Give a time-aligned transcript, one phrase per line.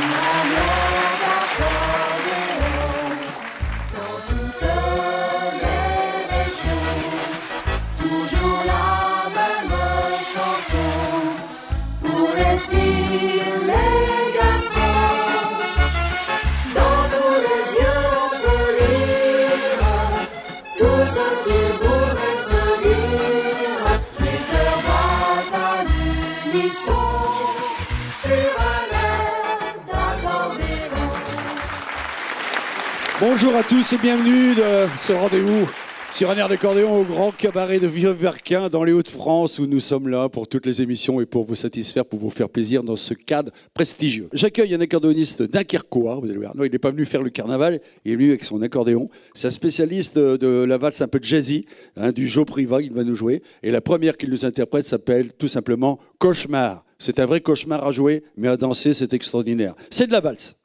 [0.00, 0.87] Amém.
[33.40, 35.70] Bonjour à tous et bienvenue de ce rendez-vous
[36.10, 40.08] sur un air d'accordéon au Grand Cabaret de Vieux-Verquin dans les Hauts-de-France où nous sommes
[40.08, 43.14] là pour toutes les émissions et pour vous satisfaire, pour vous faire plaisir dans ce
[43.14, 44.28] cadre prestigieux.
[44.32, 46.56] J'accueille un accordéoniste dunkerquois, vous allez voir.
[46.56, 49.08] Non, il n'est pas venu faire le carnaval, il est venu avec son accordéon.
[49.34, 51.64] C'est un spécialiste de la valse un peu jazzy,
[51.94, 53.44] hein, du Joe Priva, il va nous jouer.
[53.62, 56.84] Et la première qu'il nous interprète s'appelle tout simplement Cauchemar.
[56.98, 59.76] C'est un vrai cauchemar à jouer, mais à danser, c'est extraordinaire.
[59.90, 60.56] C'est de la valse.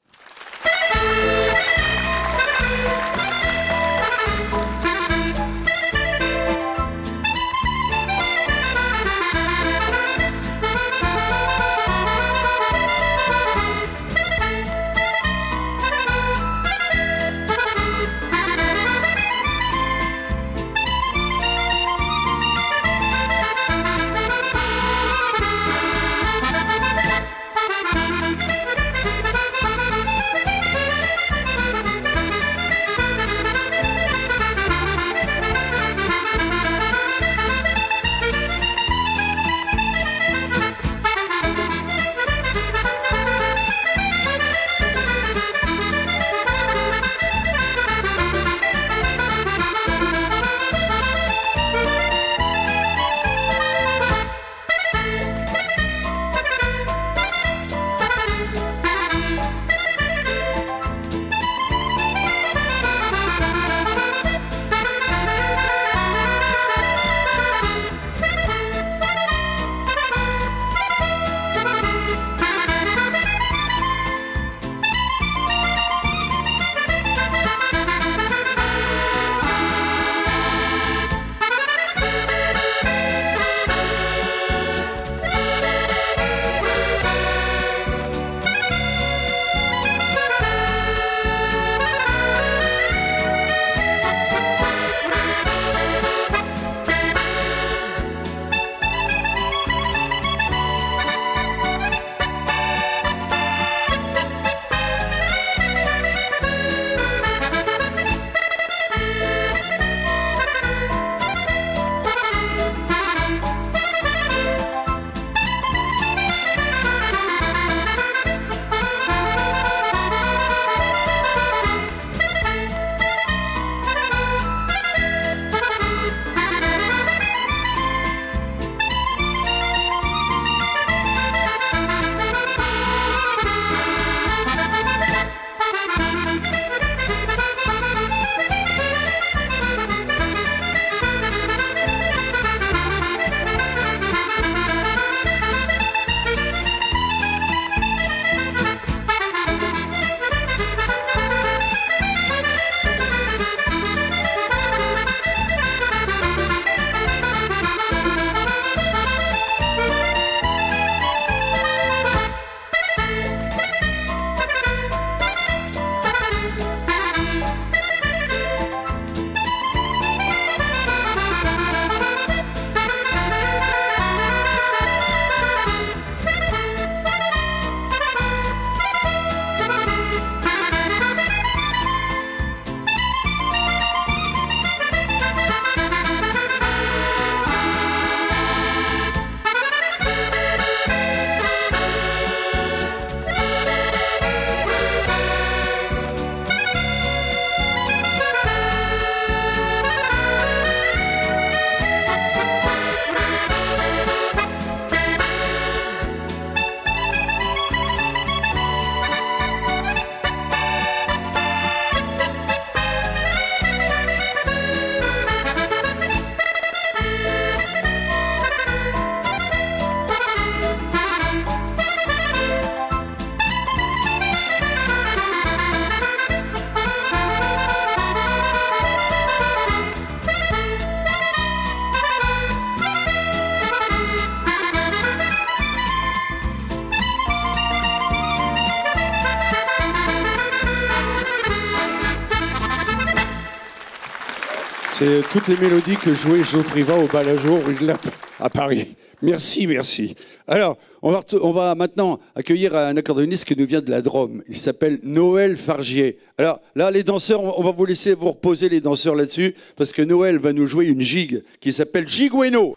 [245.31, 248.07] Toutes les mélodies que jouait Joe Priva au rue de Lappe,
[248.39, 248.95] à Paris.
[249.21, 250.15] Merci, merci.
[250.47, 251.11] Alors, on
[251.51, 254.43] va, maintenant accueillir un accordéoniste qui nous vient de la Drôme.
[254.49, 256.19] Il s'appelle Noël Fargier.
[256.37, 259.93] Alors là, les danseurs, on on va vous laisser vous reposer les danseurs là-dessus, parce
[259.93, 262.75] que Noël va nous jouer une gigue qui s'appelle Gigueno.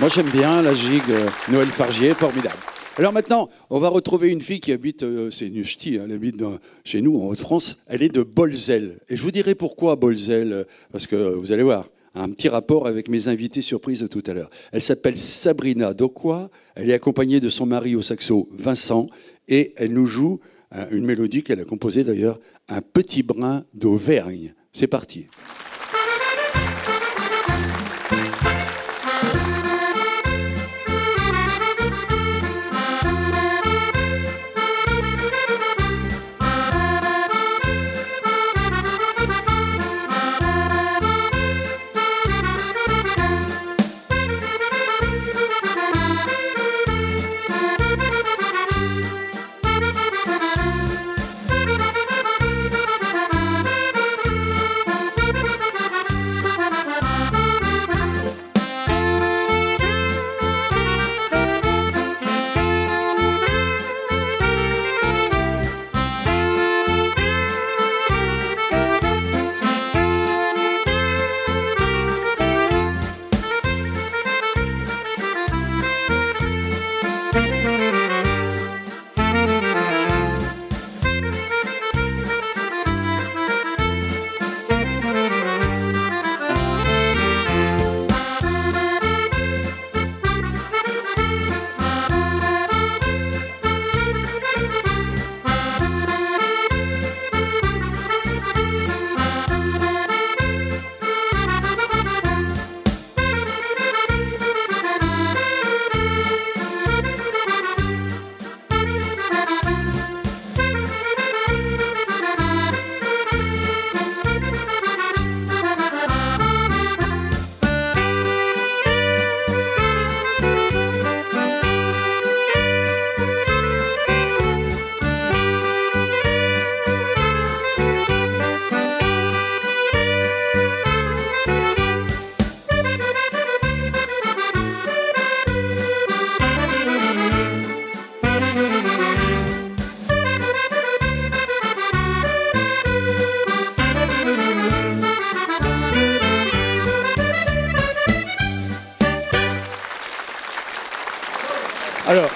[0.00, 2.56] Moi, j'aime bien la gigue euh, Noël Fargier, formidable.
[2.96, 6.42] Alors maintenant, on va retrouver une fille qui habite, euh, c'est une hein, elle habite
[6.84, 9.00] chez nous en Haute-France, elle est de Bolzel.
[9.10, 12.86] Et je vous dirai pourquoi Bolzel, euh, parce que vous allez voir, un petit rapport
[12.86, 14.48] avec mes invités surprises de tout à l'heure.
[14.72, 19.06] Elle s'appelle Sabrina Docqua, elle est accompagnée de son mari au saxo Vincent,
[19.48, 20.40] et elle nous joue
[20.90, 24.54] une mélodie qu'elle a composée d'ailleurs, Un petit brin d'Auvergne.
[24.72, 25.26] C'est parti.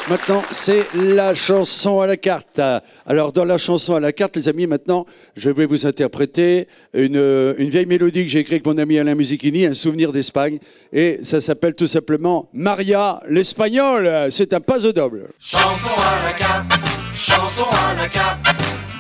[0.09, 2.61] Maintenant, c'est la chanson à la carte.
[3.07, 5.07] Alors, dans la chanson à la carte, les amis, maintenant,
[5.37, 9.15] je vais vous interpréter une, une vieille mélodie que j'ai écrite avec mon ami Alain
[9.15, 10.59] Musichini, un souvenir d'Espagne.
[10.93, 14.29] Et ça s'appelle tout simplement Maria l'Espagnol.
[14.31, 15.29] C'est un pas double.
[15.39, 16.73] Chanson à la carte,
[17.15, 18.47] chanson à la carte,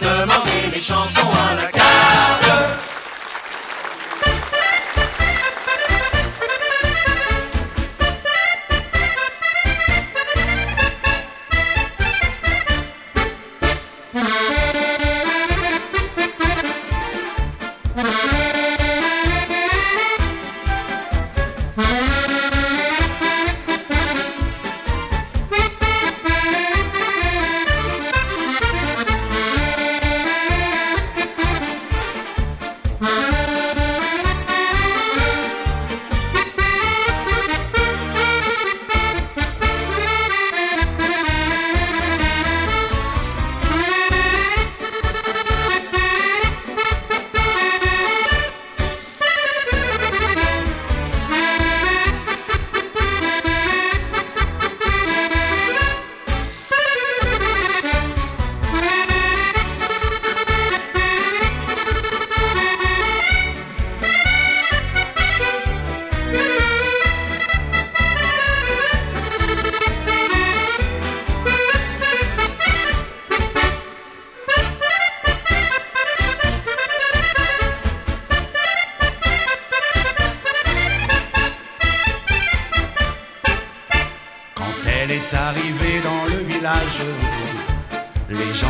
[0.00, 2.93] demandez les chansons à la carte.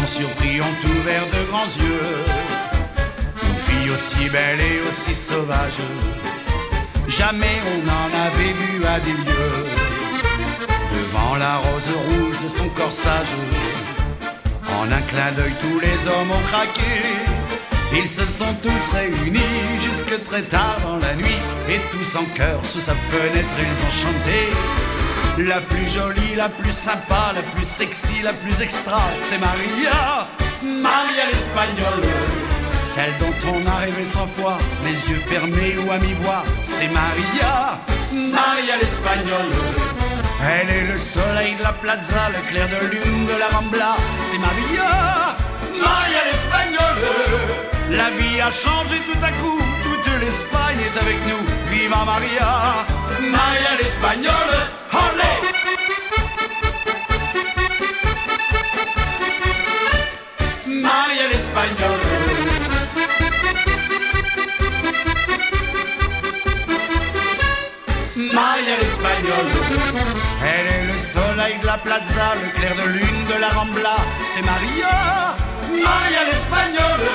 [0.06, 2.14] Surpris ont ouvert de grands yeux.
[3.42, 5.78] Une fille aussi belle et aussi sauvage.
[7.08, 9.64] Jamais on n'en avait vu à des lieux.
[10.92, 13.32] Devant la rose rouge de son corsage.
[14.68, 16.92] En un clin d'œil, tous les hommes ont craqué.
[17.96, 21.40] Ils se sont tous réunis jusque très tard dans la nuit.
[21.70, 24.84] Et tous en chœur sous sa fenêtre, ils ont chanté.
[25.37, 30.29] La plus jolie, la plus sympa, la plus sexy, la plus extra, c'est Maria,
[30.62, 32.09] Maria l'espagnole.
[32.83, 37.81] Celle dont on a rêvé cent fois, les yeux fermés ou à mi-voix, c'est Maria,
[38.12, 39.55] Maria l'espagnole.
[40.41, 44.38] Elle est le soleil de la plaza, le clair de lune de la Rambla, c'est
[44.38, 45.35] Maria,
[45.83, 47.11] Maria l'espagnole.
[47.91, 52.87] La vie a changé tout à coup, toute l'Espagne est avec nous, viva Maria,
[53.21, 54.84] Maria l'espagnole.
[60.85, 62.05] Maria l'espagnole.
[68.33, 69.51] Maria l'espagnole.
[70.43, 73.97] Elle est le soleil de la plaza, le clair de lune de la Rambla.
[74.25, 75.37] C'est Maria,
[75.71, 77.11] Maria l'espagnole.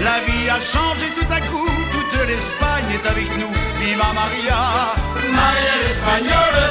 [0.00, 3.52] La vie a changé tout à coup, toute l'Espagne est avec nous.
[3.80, 4.58] Viva Maria,
[5.32, 6.61] Maria l'espagnole.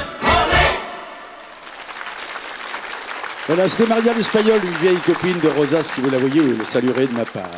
[3.53, 6.63] Voilà, c'était Maria l'Espagnol, une vieille copine de Rosa, si vous la voyez, vous le
[6.63, 7.51] saluerez de ma part.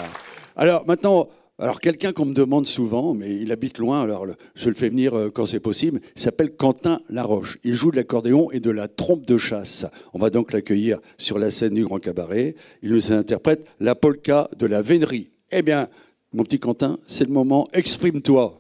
[0.56, 4.74] Alors maintenant, alors quelqu'un qu'on me demande souvent, mais il habite loin, alors je le
[4.74, 7.60] fais venir euh, quand c'est possible, il s'appelle Quentin Laroche.
[7.64, 9.86] Il joue de l'accordéon et de la trompe de chasse.
[10.16, 12.56] On va donc l'accueillir sur la scène du Grand Cabaret.
[12.82, 15.30] Il nous interprète la polka de la vénerie.
[15.52, 15.90] Eh bien,
[16.34, 18.60] mon petit Quentin, c'est le moment, exprime-toi.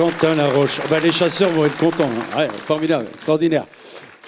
[0.00, 0.80] Quentin Laroche.
[0.82, 2.08] Ah bah, les chasseurs vont être contents.
[2.34, 2.48] hein.
[2.64, 3.66] Formidable, extraordinaire.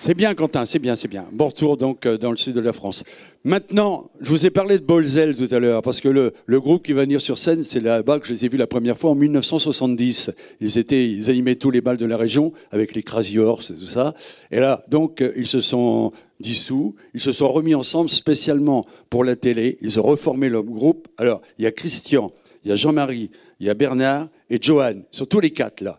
[0.02, 1.24] C'est bien, Quentin, c'est bien, c'est bien.
[1.32, 3.04] Bon retour donc euh, dans le sud de la France.
[3.42, 6.82] Maintenant, je vous ai parlé de Bolzel tout à l'heure, parce que le, le groupe
[6.84, 9.12] qui va venir sur scène, c'est là-bas que je les ai vus la première fois
[9.12, 10.32] en 1970.
[10.60, 13.74] Ils étaient, ils animaient tous les bals de la région avec les Crazy Horse et
[13.74, 14.12] tout ça.
[14.50, 19.24] Et là, donc, euh, ils se sont dissous, ils se sont remis ensemble spécialement pour
[19.24, 19.78] la télé.
[19.80, 21.08] Ils ont reformé leur groupe.
[21.16, 22.30] Alors, il y a Christian,
[22.62, 25.02] il y a Jean-Marie, il y a Bernard et Johan.
[25.12, 25.98] Ils sont tous les quatre là.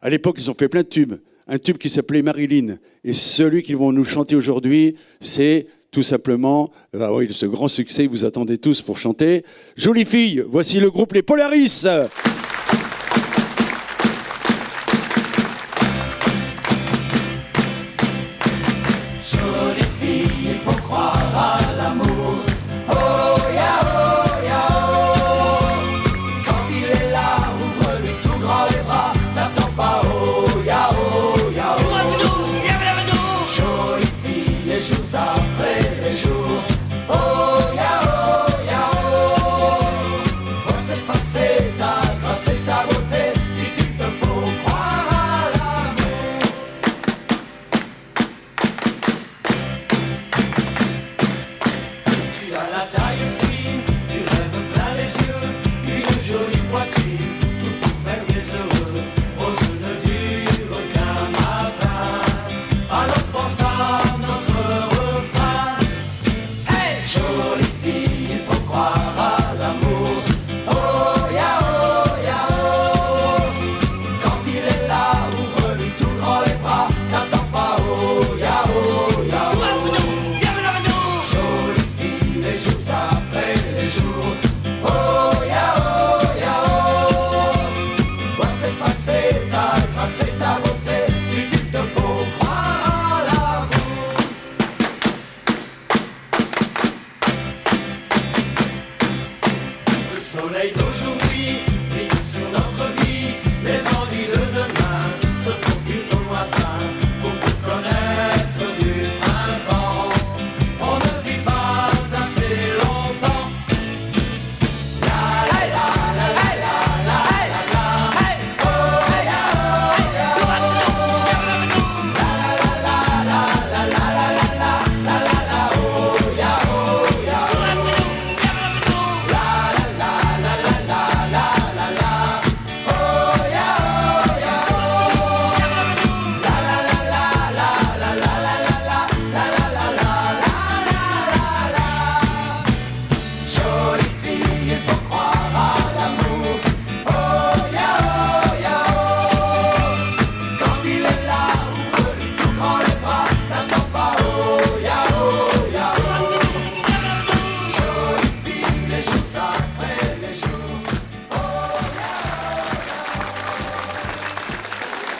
[0.00, 1.14] À l'époque, ils ont fait plein de tubes.
[1.46, 2.76] Un tube qui s'appelait Marilyn.
[3.04, 8.06] Et celui qu'ils vont nous chanter aujourd'hui, c'est tout simplement, ah oui, ce grand succès,
[8.06, 9.44] vous attendez tous pour chanter.
[9.76, 11.86] Jolie fille, voici le groupe Les Polaris.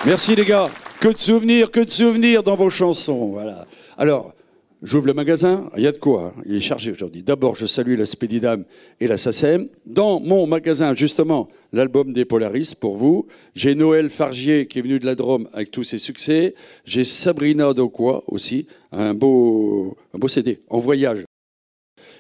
[0.07, 0.69] Merci les gars.
[1.01, 3.29] Que de souvenirs, que de souvenirs dans vos chansons.
[3.33, 3.67] Voilà.
[3.97, 4.35] Alors,
[4.83, 5.71] j'ouvre le magasin.
[5.77, 6.33] Il y a de quoi.
[6.37, 6.43] hein.
[6.47, 7.23] Il est chargé aujourd'hui.
[7.23, 8.65] D'abord, je salue la Spédidam
[9.01, 9.69] et la SACEM.
[9.87, 13.27] Dans mon magasin, justement, l'album des Polaris pour vous.
[13.55, 16.55] J'ai Noël Fargier qui est venu de la Drôme avec tous ses succès.
[16.85, 18.67] J'ai Sabrina Doquois aussi.
[18.93, 20.61] Un beau, un beau CD.
[20.69, 21.25] En voyage.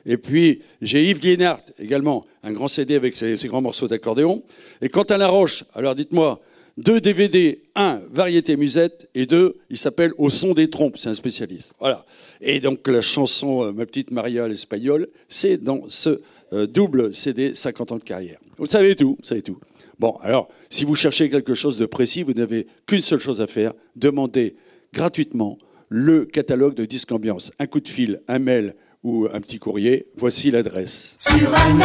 [0.07, 4.43] Et puis, j'ai Yves Liénart également, un grand CD avec ses, ses grands morceaux d'accordéon.
[4.83, 6.43] Et Quentin Laroche, alors dites-moi,
[6.77, 11.15] deux DVD, un variété musette, et deux, il s'appelle Au son des trompes, c'est un
[11.15, 11.73] spécialiste.
[11.79, 12.05] Voilà.
[12.41, 16.21] Et donc la chanson euh, Ma petite Maria l'espagnole, c'est dans ce
[16.53, 18.39] euh, double CD 50 ans de carrière.
[18.59, 19.59] Vous savez tout, vous savez tout.
[19.99, 23.47] Bon, alors, si vous cherchez quelque chose de précis, vous n'avez qu'une seule chose à
[23.47, 24.57] faire, demandez
[24.93, 25.59] gratuitement
[25.89, 27.53] le catalogue de Disque Ambiance.
[27.59, 31.15] Un coup de fil, un mail ou un petit courrier, voici l'adresse.
[31.19, 31.79] Sur un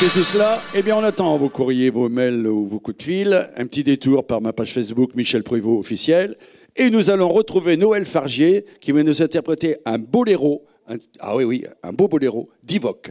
[0.00, 3.02] notez tout cela Eh bien, on attend vos courriers, vos mails ou vos coups de
[3.02, 3.48] fil.
[3.56, 6.36] Un petit détour par ma page Facebook Michel Prévost officiel.
[6.76, 10.64] Et nous allons retrouver Noël Fargier qui va nous interpréter un boléro.
[11.18, 13.10] ah oui, oui, un beau boléro d'Ivoque.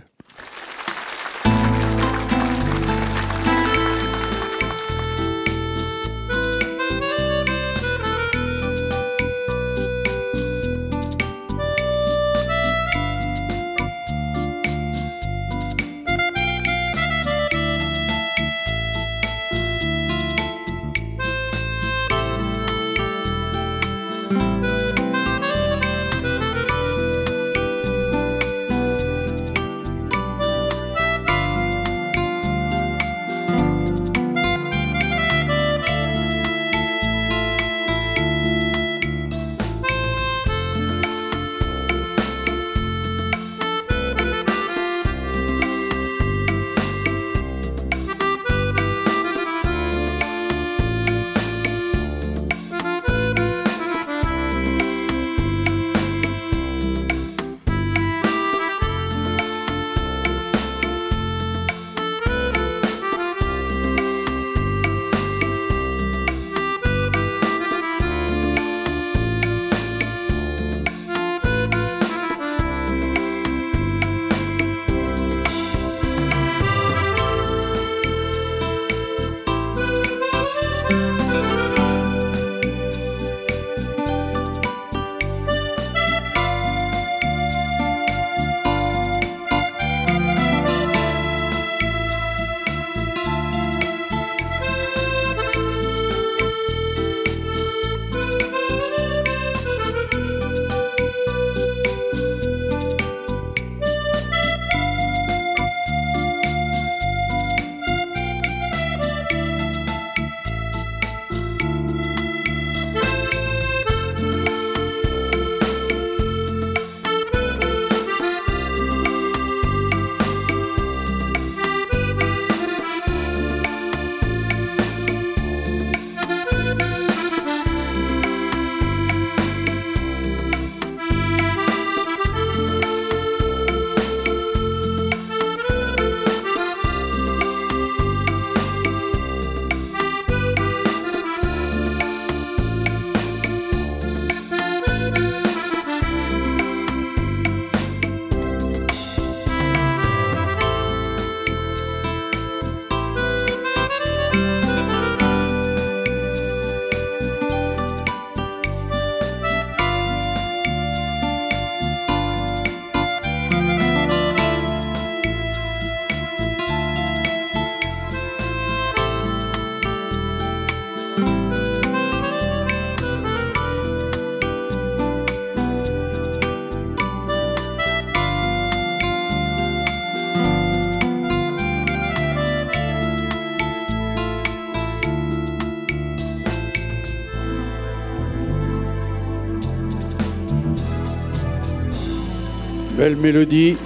[193.15, 193.78] Mélodie,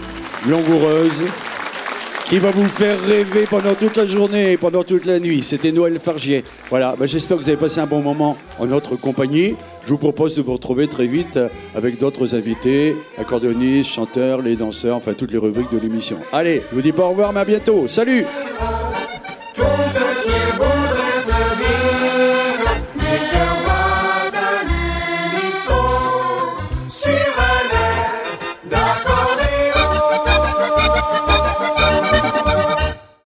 [0.47, 1.23] langoureuse,
[2.25, 5.43] qui va vous faire rêver pendant toute la journée, pendant toute la nuit.
[5.43, 6.43] C'était Noël Fargier.
[6.69, 9.55] Voilà, bah, j'espère que vous avez passé un bon moment en notre compagnie.
[9.85, 14.55] Je vous propose de vous retrouver très vite euh, avec d'autres invités, accordéonistes, chanteurs, les
[14.55, 16.17] danseurs, enfin toutes les rubriques de l'émission.
[16.31, 17.87] Allez, je vous dis pas au revoir, mais à bientôt.
[17.87, 18.25] Salut